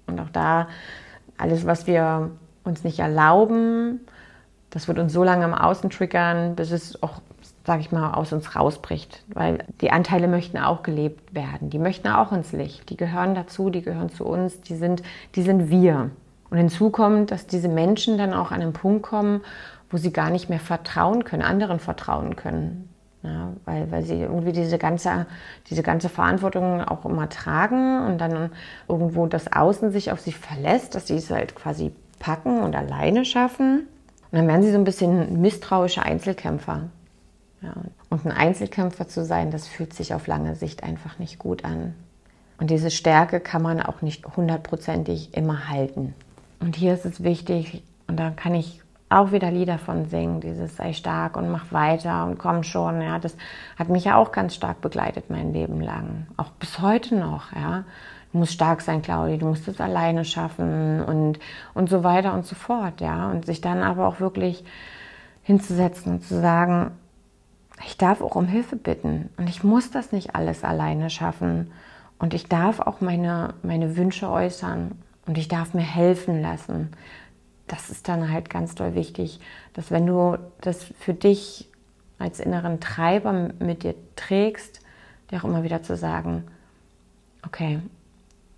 [0.05, 0.67] Und auch da
[1.37, 2.31] alles, was wir
[2.63, 4.01] uns nicht erlauben,
[4.71, 7.21] das wird uns so lange im Außen triggern, bis es auch,
[7.65, 9.23] sage ich mal, aus uns rausbricht.
[9.33, 11.69] Weil die Anteile möchten auch gelebt werden.
[11.69, 12.89] Die möchten auch ins Licht.
[12.89, 15.03] Die gehören dazu, die gehören zu uns, die sind,
[15.35, 16.09] die sind wir.
[16.49, 19.41] Und hinzu kommt, dass diese Menschen dann auch an einen Punkt kommen,
[19.89, 22.87] wo sie gar nicht mehr vertrauen können, anderen vertrauen können.
[23.23, 25.27] Ja, weil, weil sie irgendwie diese ganze,
[25.69, 28.51] diese ganze Verantwortung auch immer tragen und dann
[28.87, 33.25] irgendwo das Außen sich auf sich verlässt, dass sie es halt quasi packen und alleine
[33.25, 33.87] schaffen.
[34.31, 36.89] Und dann werden sie so ein bisschen misstrauische Einzelkämpfer.
[37.61, 37.73] Ja.
[38.09, 41.93] Und ein Einzelkämpfer zu sein, das fühlt sich auf lange Sicht einfach nicht gut an.
[42.57, 46.13] Und diese Stärke kann man auch nicht hundertprozentig immer halten.
[46.59, 50.77] Und hier ist es wichtig, und da kann ich auch wieder Lieder von singen, dieses
[50.77, 53.35] sei stark und mach weiter und komm schon, ja, das
[53.77, 57.83] hat mich ja auch ganz stark begleitet mein Leben lang, auch bis heute noch, ja
[58.31, 61.39] du musst stark sein, Claudia, du musst es alleine schaffen und,
[61.73, 63.29] und so weiter und so fort, ja.
[63.29, 64.63] Und sich dann aber auch wirklich
[65.43, 66.91] hinzusetzen und zu sagen,
[67.85, 71.71] ich darf auch um Hilfe bitten und ich muss das nicht alles alleine schaffen
[72.19, 74.91] und ich darf auch meine, meine Wünsche äußern
[75.25, 76.91] und ich darf mir helfen lassen.
[77.67, 79.39] Das ist dann halt ganz doll wichtig,
[79.73, 81.69] dass wenn du das für dich
[82.19, 84.81] als inneren Treiber mit dir trägst,
[85.31, 86.43] dir auch immer wieder zu sagen,
[87.45, 87.79] okay,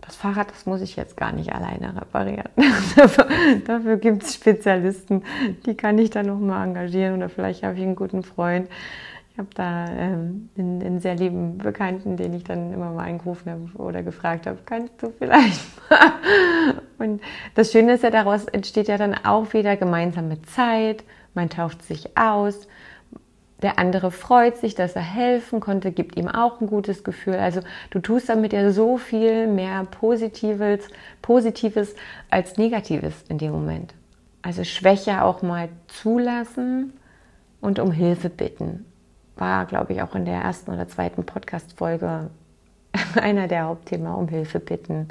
[0.06, 2.50] das Fahrrad, das muss ich jetzt gar nicht alleine reparieren.
[3.66, 5.24] Dafür gibt es Spezialisten,
[5.66, 8.68] die kann ich dann nochmal engagieren oder vielleicht habe ich einen guten Freund.
[9.32, 13.50] Ich habe da ähm, einen, einen, sehr lieben Bekannten, den ich dann immer mal angerufen
[13.50, 16.12] habe oder gefragt habe, kannst du vielleicht mal?
[17.00, 17.22] Und
[17.56, 22.16] das Schöne ist ja, daraus entsteht ja dann auch wieder gemeinsame Zeit, man tauscht sich
[22.16, 22.68] aus,
[23.64, 27.36] der andere freut sich, dass er helfen konnte, gibt ihm auch ein gutes Gefühl.
[27.36, 30.88] Also du tust damit ja so viel mehr Positives,
[31.22, 31.96] Positives
[32.30, 33.94] als Negatives in dem Moment.
[34.42, 36.92] Also Schwäche auch mal zulassen
[37.62, 38.86] und um Hilfe bitten.
[39.38, 42.30] War, glaube ich, auch in der ersten oder zweiten Podcast-Folge
[43.16, 45.08] einer der Hauptthemen, um Hilfe bitten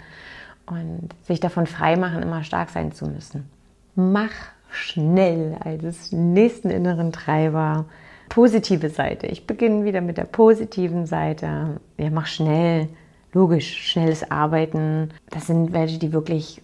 [0.66, 3.48] und sich davon freimachen, immer stark sein zu müssen.
[3.94, 4.30] Mach
[4.70, 7.86] schnell als nächsten inneren Treiber
[8.32, 9.26] positive Seite.
[9.26, 11.80] Ich beginne wieder mit der positiven Seite.
[11.98, 12.88] Ja, mach schnell,
[13.34, 15.10] logisch, schnelles Arbeiten.
[15.28, 16.62] Das sind welche, die wirklich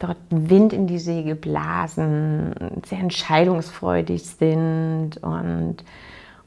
[0.00, 2.52] dort Wind in die Segel blasen,
[2.84, 5.76] sehr entscheidungsfreudig sind und,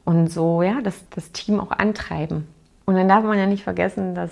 [0.04, 2.46] und so, ja, das, das Team auch antreiben.
[2.84, 4.30] Und dann darf man ja nicht vergessen, dass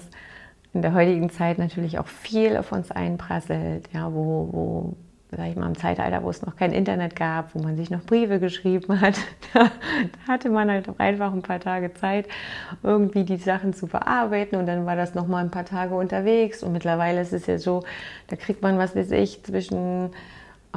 [0.74, 4.96] in der heutigen Zeit natürlich auch viel auf uns einprasselt, ja, wo, wo
[5.36, 8.02] sag ich mal, im Zeitalter, wo es noch kein Internet gab, wo man sich noch
[8.02, 9.14] Briefe geschrieben hat,
[9.54, 9.70] da,
[10.26, 12.26] hatte man halt auch einfach ein paar Tage Zeit,
[12.82, 16.62] irgendwie die Sachen zu bearbeiten und dann war das noch mal ein paar Tage unterwegs
[16.62, 17.82] und mittlerweile ist es ja so,
[18.28, 20.10] da kriegt man, was weiß ich, zwischen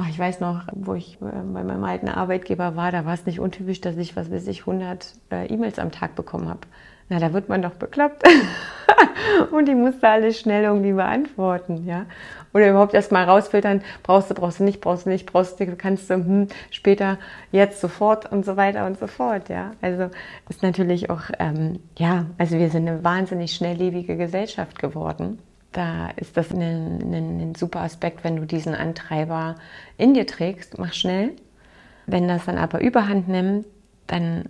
[0.02, 3.26] Ach, ich weiß noch, wo ich äh, bei meinem alten Arbeitgeber war, da war es
[3.26, 6.60] nicht untypisch, dass ich, was weiß ich, 100 äh, E-Mails am Tag bekommen habe.
[7.10, 8.26] Na, da wird man doch bekloppt.
[9.50, 12.06] und die musste alles schnell irgendwie beantworten, ja.
[12.52, 15.76] Oder überhaupt erst mal rausfiltern, brauchst du, brauchst du nicht, brauchst du nicht, brauchst du,
[15.76, 17.18] kannst du hm, später,
[17.52, 19.72] jetzt, sofort und so weiter und so fort, ja.
[19.80, 20.10] Also
[20.48, 25.38] ist natürlich auch, ähm, ja, also wir sind eine wahnsinnig schnelllebige Gesellschaft geworden.
[25.72, 29.54] Da ist das ein, ein, ein super Aspekt, wenn du diesen Antreiber
[29.96, 31.32] in dir trägst, mach schnell.
[32.06, 33.66] Wenn das dann aber überhand nimmt,
[34.08, 34.46] dann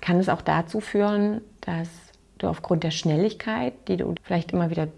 [0.00, 1.88] kann es auch dazu führen, dass
[2.38, 4.88] du aufgrund der Schnelligkeit, die du vielleicht immer wieder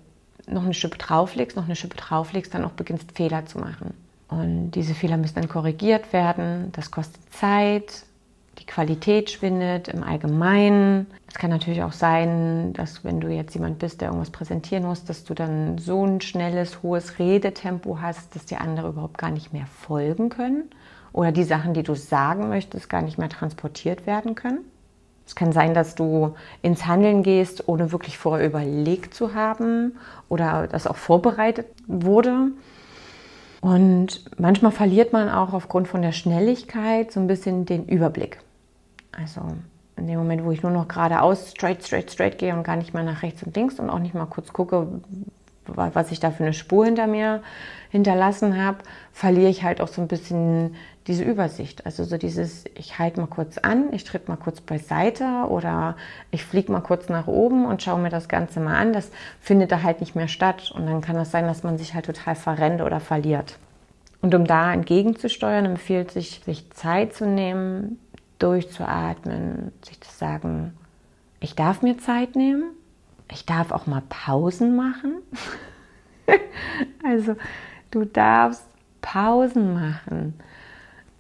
[0.49, 3.95] noch eine Schippe drauflegst, noch eine Schippe drauflegst, dann auch beginnst Fehler zu machen.
[4.29, 6.71] Und diese Fehler müssen dann korrigiert werden.
[6.73, 8.05] Das kostet Zeit,
[8.59, 11.07] die Qualität schwindet im Allgemeinen.
[11.29, 15.05] Es kann natürlich auch sein, dass wenn du jetzt jemand bist, der irgendwas präsentieren muss,
[15.05, 19.53] dass du dann so ein schnelles, hohes Redetempo hast, dass die anderen überhaupt gar nicht
[19.53, 20.71] mehr folgen können
[21.13, 24.61] oder die Sachen, die du sagen möchtest, gar nicht mehr transportiert werden können.
[25.27, 29.97] Es kann sein, dass du ins Handeln gehst, ohne wirklich vorher überlegt zu haben
[30.29, 32.49] oder das auch vorbereitet wurde.
[33.61, 38.39] Und manchmal verliert man auch aufgrund von der Schnelligkeit so ein bisschen den Überblick.
[39.13, 39.41] Also
[39.97, 42.93] in dem Moment, wo ich nur noch geradeaus straight, straight, straight gehe und gar nicht
[42.93, 44.87] mehr nach rechts und links und auch nicht mal kurz gucke,
[45.67, 47.43] was ich da für eine Spur hinter mir
[47.91, 48.79] hinterlassen habe,
[49.13, 50.75] verliere ich halt auch so ein bisschen
[51.07, 51.87] diese Übersicht.
[51.87, 55.97] Also so dieses, ich halte mal kurz an, ich tritt mal kurz beiseite oder
[56.31, 58.93] ich fliege mal kurz nach oben und schaue mir das Ganze mal an.
[58.93, 60.73] Das findet da halt nicht mehr statt.
[60.75, 63.59] Und dann kann das sein, dass man sich halt total verrennt oder verliert.
[64.23, 67.99] Und um da entgegenzusteuern, empfiehlt sich, sich Zeit zu nehmen,
[68.39, 70.73] durchzuatmen, sich zu sagen,
[71.41, 72.65] ich darf mir Zeit nehmen,
[73.31, 75.23] ich darf auch mal Pausen machen.
[77.05, 77.37] also
[77.91, 78.65] du darfst
[79.01, 80.35] Pausen machen.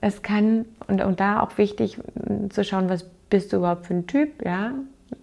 [0.00, 1.98] Es kann, und, und da auch wichtig
[2.50, 4.72] zu schauen, was bist du überhaupt für ein Typ, ja?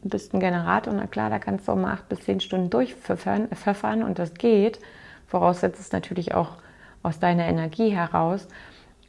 [0.04, 2.70] Du bist ein Generator, na klar, da kannst du auch mal acht bis zehn Stunden
[2.70, 4.80] durchpfeffern und das geht.
[5.28, 6.58] Voraussetzt es natürlich auch
[7.04, 8.48] aus deiner Energie heraus.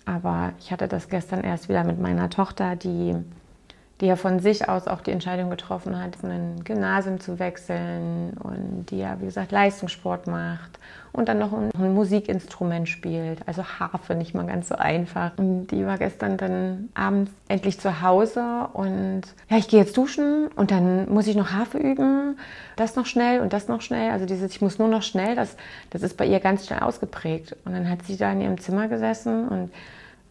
[0.05, 3.15] Aber ich hatte das gestern erst wieder mit meiner Tochter, die
[4.03, 8.33] die ja von sich aus auch die Entscheidung getroffen hat, in ein Gymnasium zu wechseln
[8.43, 10.81] und die ja, wie gesagt, Leistungssport macht
[11.13, 15.31] und dann noch ein, ein Musikinstrument spielt, also Harfe, nicht mal ganz so einfach.
[15.37, 20.49] Und die war gestern dann abends endlich zu Hause und ja, ich gehe jetzt duschen
[20.57, 22.37] und dann muss ich noch Harfe üben,
[22.75, 25.57] das noch schnell und das noch schnell, also dieses, ich muss nur noch schnell, das,
[25.91, 27.55] das ist bei ihr ganz schnell ausgeprägt.
[27.65, 29.71] Und dann hat sie da in ihrem Zimmer gesessen und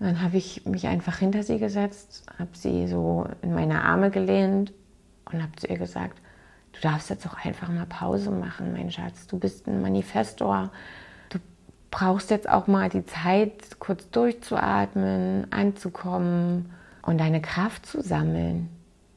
[0.01, 4.73] dann habe ich mich einfach hinter sie gesetzt, habe sie so in meine Arme gelehnt
[5.31, 6.19] und habe zu ihr gesagt,
[6.73, 9.27] du darfst jetzt auch einfach mal Pause machen, mein Schatz.
[9.27, 10.71] Du bist ein Manifestor.
[11.29, 11.37] Du
[11.91, 16.71] brauchst jetzt auch mal die Zeit, kurz durchzuatmen, anzukommen.
[17.03, 18.69] und deine Kraft zu sammeln.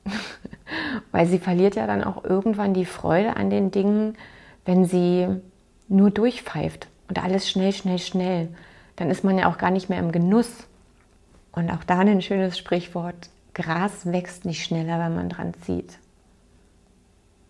[1.12, 4.16] Weil sie verliert ja dann auch irgendwann die Freude an den Dingen,
[4.64, 5.28] wenn sie
[5.88, 8.48] nur durchpfeift und alles schnell, schnell, schnell.
[8.96, 10.66] Dann ist man ja auch gar nicht mehr im Genuss.
[11.54, 15.98] Und auch da ein schönes Sprichwort, Gras wächst nicht schneller, wenn man dran zieht.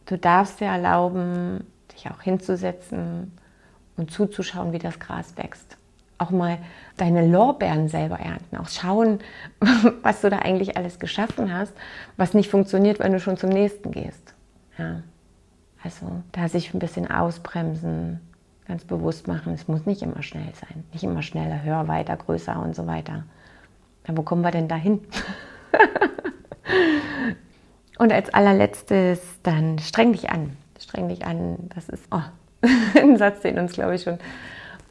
[0.06, 3.32] Du darfst dir erlauben, dich auch hinzusetzen
[3.96, 5.78] und zuzuschauen, wie das Gras wächst.
[6.18, 6.58] Auch mal
[6.98, 9.20] deine Lorbeeren selber ernten, auch schauen,
[10.02, 11.72] was du da eigentlich alles geschaffen hast,
[12.18, 14.34] was nicht funktioniert, wenn du schon zum nächsten gehst.
[14.76, 15.02] Ja.
[15.82, 18.20] Also da sich ein bisschen ausbremsen,
[18.66, 22.62] ganz bewusst machen, es muss nicht immer schnell sein, nicht immer schneller, höher, weiter, größer
[22.62, 23.24] und so weiter.
[24.06, 25.00] Ja, wo kommen wir denn dahin?
[27.98, 30.56] und als allerletztes dann streng dich an.
[30.78, 32.20] Streng dich an, das ist oh,
[32.98, 34.18] ein Satz, den uns, glaube ich, schon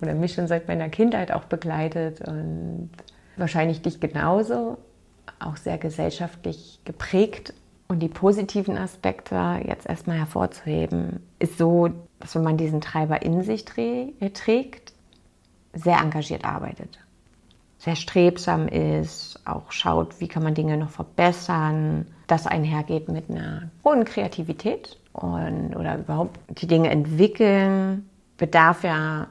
[0.01, 2.89] oder mich schon seit meiner Kindheit auch begleitet und
[3.37, 4.77] wahrscheinlich dich genauso,
[5.39, 7.53] auch sehr gesellschaftlich geprägt.
[7.87, 13.43] Und die positiven Aspekte jetzt erstmal hervorzuheben, ist so, dass wenn man diesen Treiber in
[13.43, 14.93] sich trägt,
[15.73, 16.99] sehr engagiert arbeitet,
[17.83, 23.71] sehr strebsam ist, auch schaut, wie kann man Dinge noch verbessern, das einhergeht mit einer
[23.83, 29.27] hohen Kreativität und, oder überhaupt die Dinge entwickeln, bedarf ja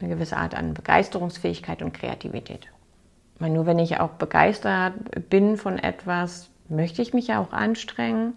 [0.00, 2.68] eine gewisse Art an Begeisterungsfähigkeit und Kreativität.
[3.38, 4.94] Weil nur wenn ich auch begeistert
[5.28, 8.32] bin von etwas, möchte ich mich ja auch anstrengen.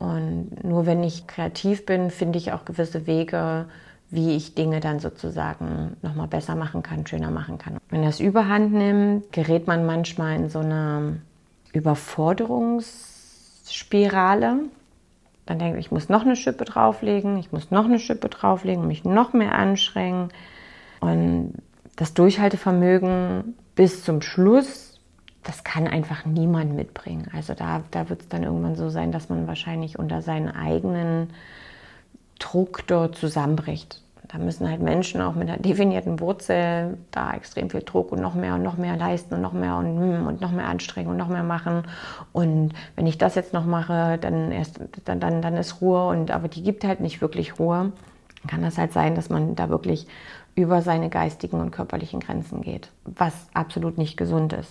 [0.00, 3.66] Und nur wenn ich kreativ bin, finde ich auch gewisse Wege,
[4.10, 7.76] wie ich Dinge dann sozusagen nochmal besser machen kann, schöner machen kann.
[7.90, 11.20] Wenn das überhand nimmt, gerät man manchmal in so eine
[11.72, 14.58] Überforderungsspirale.
[15.46, 18.86] Dann denke ich, ich muss noch eine Schippe drauflegen, ich muss noch eine Schippe drauflegen,
[18.86, 20.28] mich noch mehr anstrengen.
[21.00, 21.54] Und
[21.96, 25.00] das Durchhaltevermögen bis zum Schluss,
[25.44, 27.28] das kann einfach niemand mitbringen.
[27.34, 31.30] Also da, da wird es dann irgendwann so sein, dass man wahrscheinlich unter seinen eigenen
[32.40, 34.02] Druck dort zusammenbricht.
[34.32, 38.34] Da müssen halt Menschen auch mit einer definierten Wurzel da extrem viel Druck und noch
[38.34, 41.16] mehr und noch mehr leisten und noch mehr und, hm, und noch mehr anstrengen und
[41.16, 41.82] noch mehr machen.
[42.32, 46.06] Und wenn ich das jetzt noch mache, dann erst dann, dann, dann ist Ruhe.
[46.08, 47.92] Und aber die gibt halt nicht wirklich Ruhe.
[48.42, 50.06] Dann kann das halt sein, dass man da wirklich
[50.54, 54.70] über seine geistigen und körperlichen Grenzen geht, was absolut nicht gesund ist.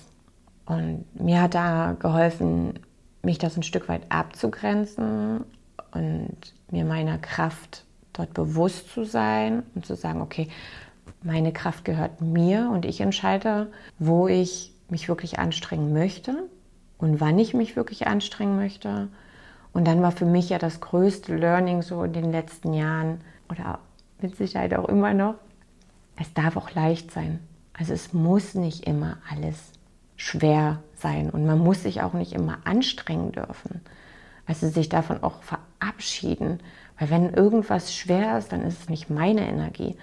[0.65, 2.79] Und mir hat da geholfen,
[3.23, 5.43] mich das ein Stück weit abzugrenzen
[5.91, 6.37] und
[6.71, 10.49] mir meiner Kraft dort bewusst zu sein und zu sagen, okay,
[11.23, 16.43] meine Kraft gehört mir und ich entscheide, wo ich mich wirklich anstrengen möchte
[16.97, 19.09] und wann ich mich wirklich anstrengen möchte.
[19.73, 23.79] Und dann war für mich ja das größte Learning so in den letzten Jahren oder
[24.21, 25.35] mit Sicherheit auch immer noch,
[26.17, 27.39] es darf auch leicht sein.
[27.73, 29.71] Also es muss nicht immer alles
[30.17, 33.81] schwer sein und man muss sich auch nicht immer anstrengen dürfen.
[34.45, 35.68] Also sich davon auch verabschieden,
[36.99, 39.95] weil wenn irgendwas schwer ist, dann ist es nicht meine Energie.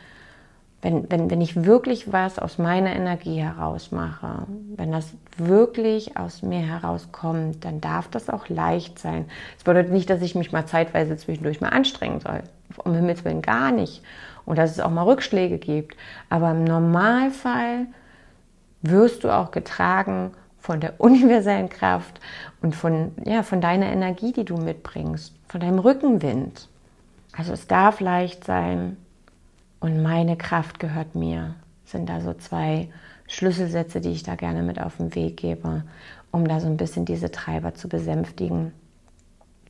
[0.82, 6.42] Wenn, wenn, wenn ich wirklich was aus meiner Energie heraus mache, wenn das wirklich aus
[6.42, 9.24] mir herauskommt, dann darf das auch leicht sein.
[9.54, 12.42] Das bedeutet nicht, dass ich mich mal zeitweise zwischendurch mal anstrengen soll.
[12.84, 14.02] Um Himmels Willen gar nicht
[14.44, 15.96] und dass es auch mal Rückschläge gibt.
[16.30, 17.86] Aber im Normalfall
[18.82, 20.32] wirst du auch getragen
[20.66, 22.20] von der universellen Kraft
[22.60, 26.68] und von, ja, von deiner Energie, die du mitbringst, von deinem Rückenwind.
[27.36, 28.96] Also es darf leicht sein
[29.80, 31.54] und meine Kraft gehört mir.
[31.84, 32.88] sind da so zwei
[33.28, 35.84] Schlüsselsätze, die ich da gerne mit auf den Weg gebe,
[36.32, 38.72] um da so ein bisschen diese Treiber zu besänftigen.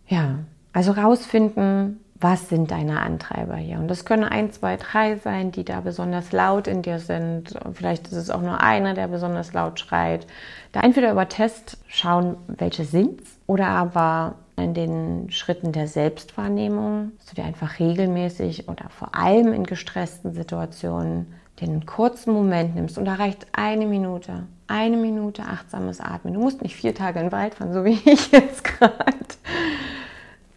[0.08, 0.38] Ja,
[0.72, 3.78] also rausfinden, was sind deine Antreiber hier?
[3.78, 7.54] Und das können ein, zwei, drei sein, die da besonders laut in dir sind.
[7.74, 10.26] Vielleicht ist es auch nur einer, der besonders laut schreit.
[10.72, 17.26] Da entweder über Test schauen, welche sind oder aber in den Schritten der Selbstwahrnehmung, dass
[17.26, 23.06] du dir einfach regelmäßig oder vor allem in gestressten Situationen den kurzen Moment nimmst und
[23.06, 26.34] da reicht eine Minute, eine Minute achtsames Atmen.
[26.34, 29.06] Du musst nicht vier Tage in den Wald fahren, so wie ich jetzt gerade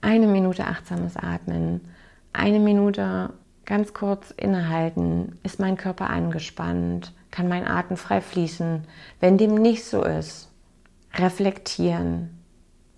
[0.01, 1.81] eine Minute achtsames Atmen,
[2.33, 3.33] eine Minute
[3.65, 8.83] ganz kurz innehalten, ist mein Körper angespannt, kann mein Atem frei fließen.
[9.19, 10.49] Wenn dem nicht so ist,
[11.13, 12.35] reflektieren.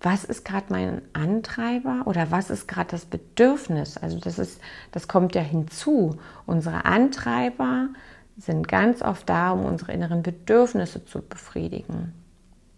[0.00, 3.96] Was ist gerade mein Antreiber oder was ist gerade das Bedürfnis?
[3.96, 6.16] Also das ist, das kommt ja hinzu.
[6.44, 7.88] Unsere Antreiber
[8.36, 12.14] sind ganz oft da, um unsere inneren Bedürfnisse zu befriedigen.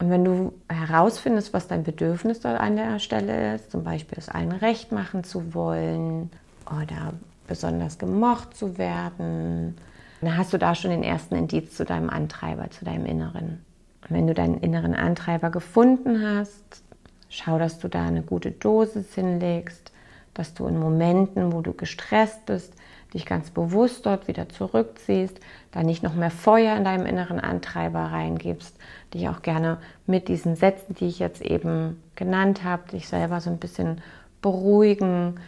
[0.04, 4.52] Und wenn du herausfindest, was dein Bedürfnis an der Stelle ist, zum Beispiel es allen
[4.52, 6.28] recht machen zu wollen
[6.66, 7.14] oder
[7.46, 9.78] besonders gemocht zu werden,
[10.20, 13.64] dann hast du da schon den ersten Indiz zu deinem Antreiber, zu deinem Inneren.
[14.02, 16.82] Und wenn du deinen inneren Antreiber gefunden hast,
[17.30, 19.90] schau, dass du da eine gute Dosis hinlegst,
[20.34, 22.74] dass du in Momenten, wo du gestresst bist,
[23.14, 25.38] dich ganz bewusst dort wieder zurückziehst,
[25.70, 28.76] da nicht noch mehr Feuer in deinem inneren Antreiber reingibst,
[29.14, 33.50] dich auch gerne mit diesen Sätzen, die ich jetzt eben genannt habe, dich selber so
[33.50, 34.02] ein bisschen
[34.42, 35.40] beruhigen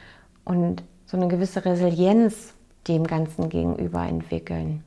[0.44, 2.54] und so eine gewisse Resilienz
[2.88, 4.82] dem Ganzen gegenüber entwickeln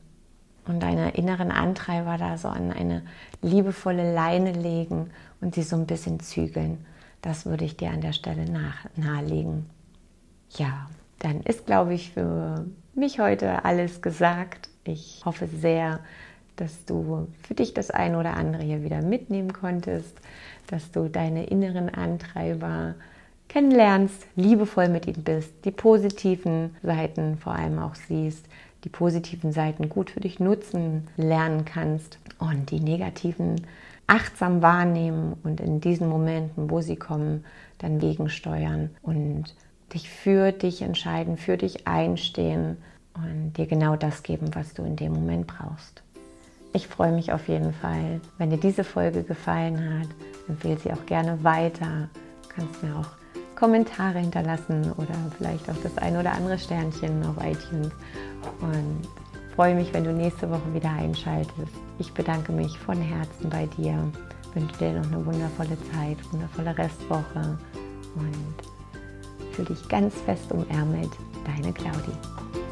[0.66, 3.02] und deine inneren Antreiber da so an eine
[3.42, 5.10] liebevolle Leine legen
[5.42, 6.86] und sie so ein bisschen zügeln.
[7.22, 9.70] Das würde ich dir an der Stelle nach, nahelegen.
[10.52, 10.88] Ja,
[11.20, 12.66] dann ist, glaube ich, für
[12.96, 14.70] mich heute alles gesagt.
[14.84, 16.00] Ich hoffe sehr,
[16.56, 20.18] dass du für dich das eine oder andere hier wieder mitnehmen konntest,
[20.68, 22.96] dass du deine inneren Antreiber
[23.48, 28.46] kennenlernst, liebevoll mit ihnen bist, die positiven Seiten vor allem auch siehst,
[28.84, 33.66] die positiven Seiten gut für dich nutzen lernen kannst und die negativen
[34.08, 37.46] achtsam wahrnehmen und in diesen Momenten, wo sie kommen,
[37.80, 39.56] dann gegensteuern und
[39.94, 42.78] dich für dich entscheiden, für dich einstehen
[43.14, 46.04] und dir genau das geben, was du in dem Moment brauchst.
[46.72, 50.08] Ich freue mich auf jeden Fall, wenn dir diese Folge gefallen hat.
[50.48, 52.10] Empfehle sie auch gerne weiter.
[52.44, 53.08] Du kannst mir auch
[53.56, 57.92] Kommentare hinterlassen oder vielleicht auch das ein oder andere Sternchen auf iTunes.
[58.62, 59.08] Und
[59.56, 61.74] freue mich, wenn du nächste Woche wieder einschaltest.
[61.98, 63.98] Ich bedanke mich von Herzen bei dir.
[64.54, 67.58] Wünsche dir noch eine wundervolle Zeit, wundervolle Restwoche
[68.16, 68.79] und
[69.60, 71.10] fühle dich ganz fest umärmelt.
[71.46, 72.69] Deine Claudie.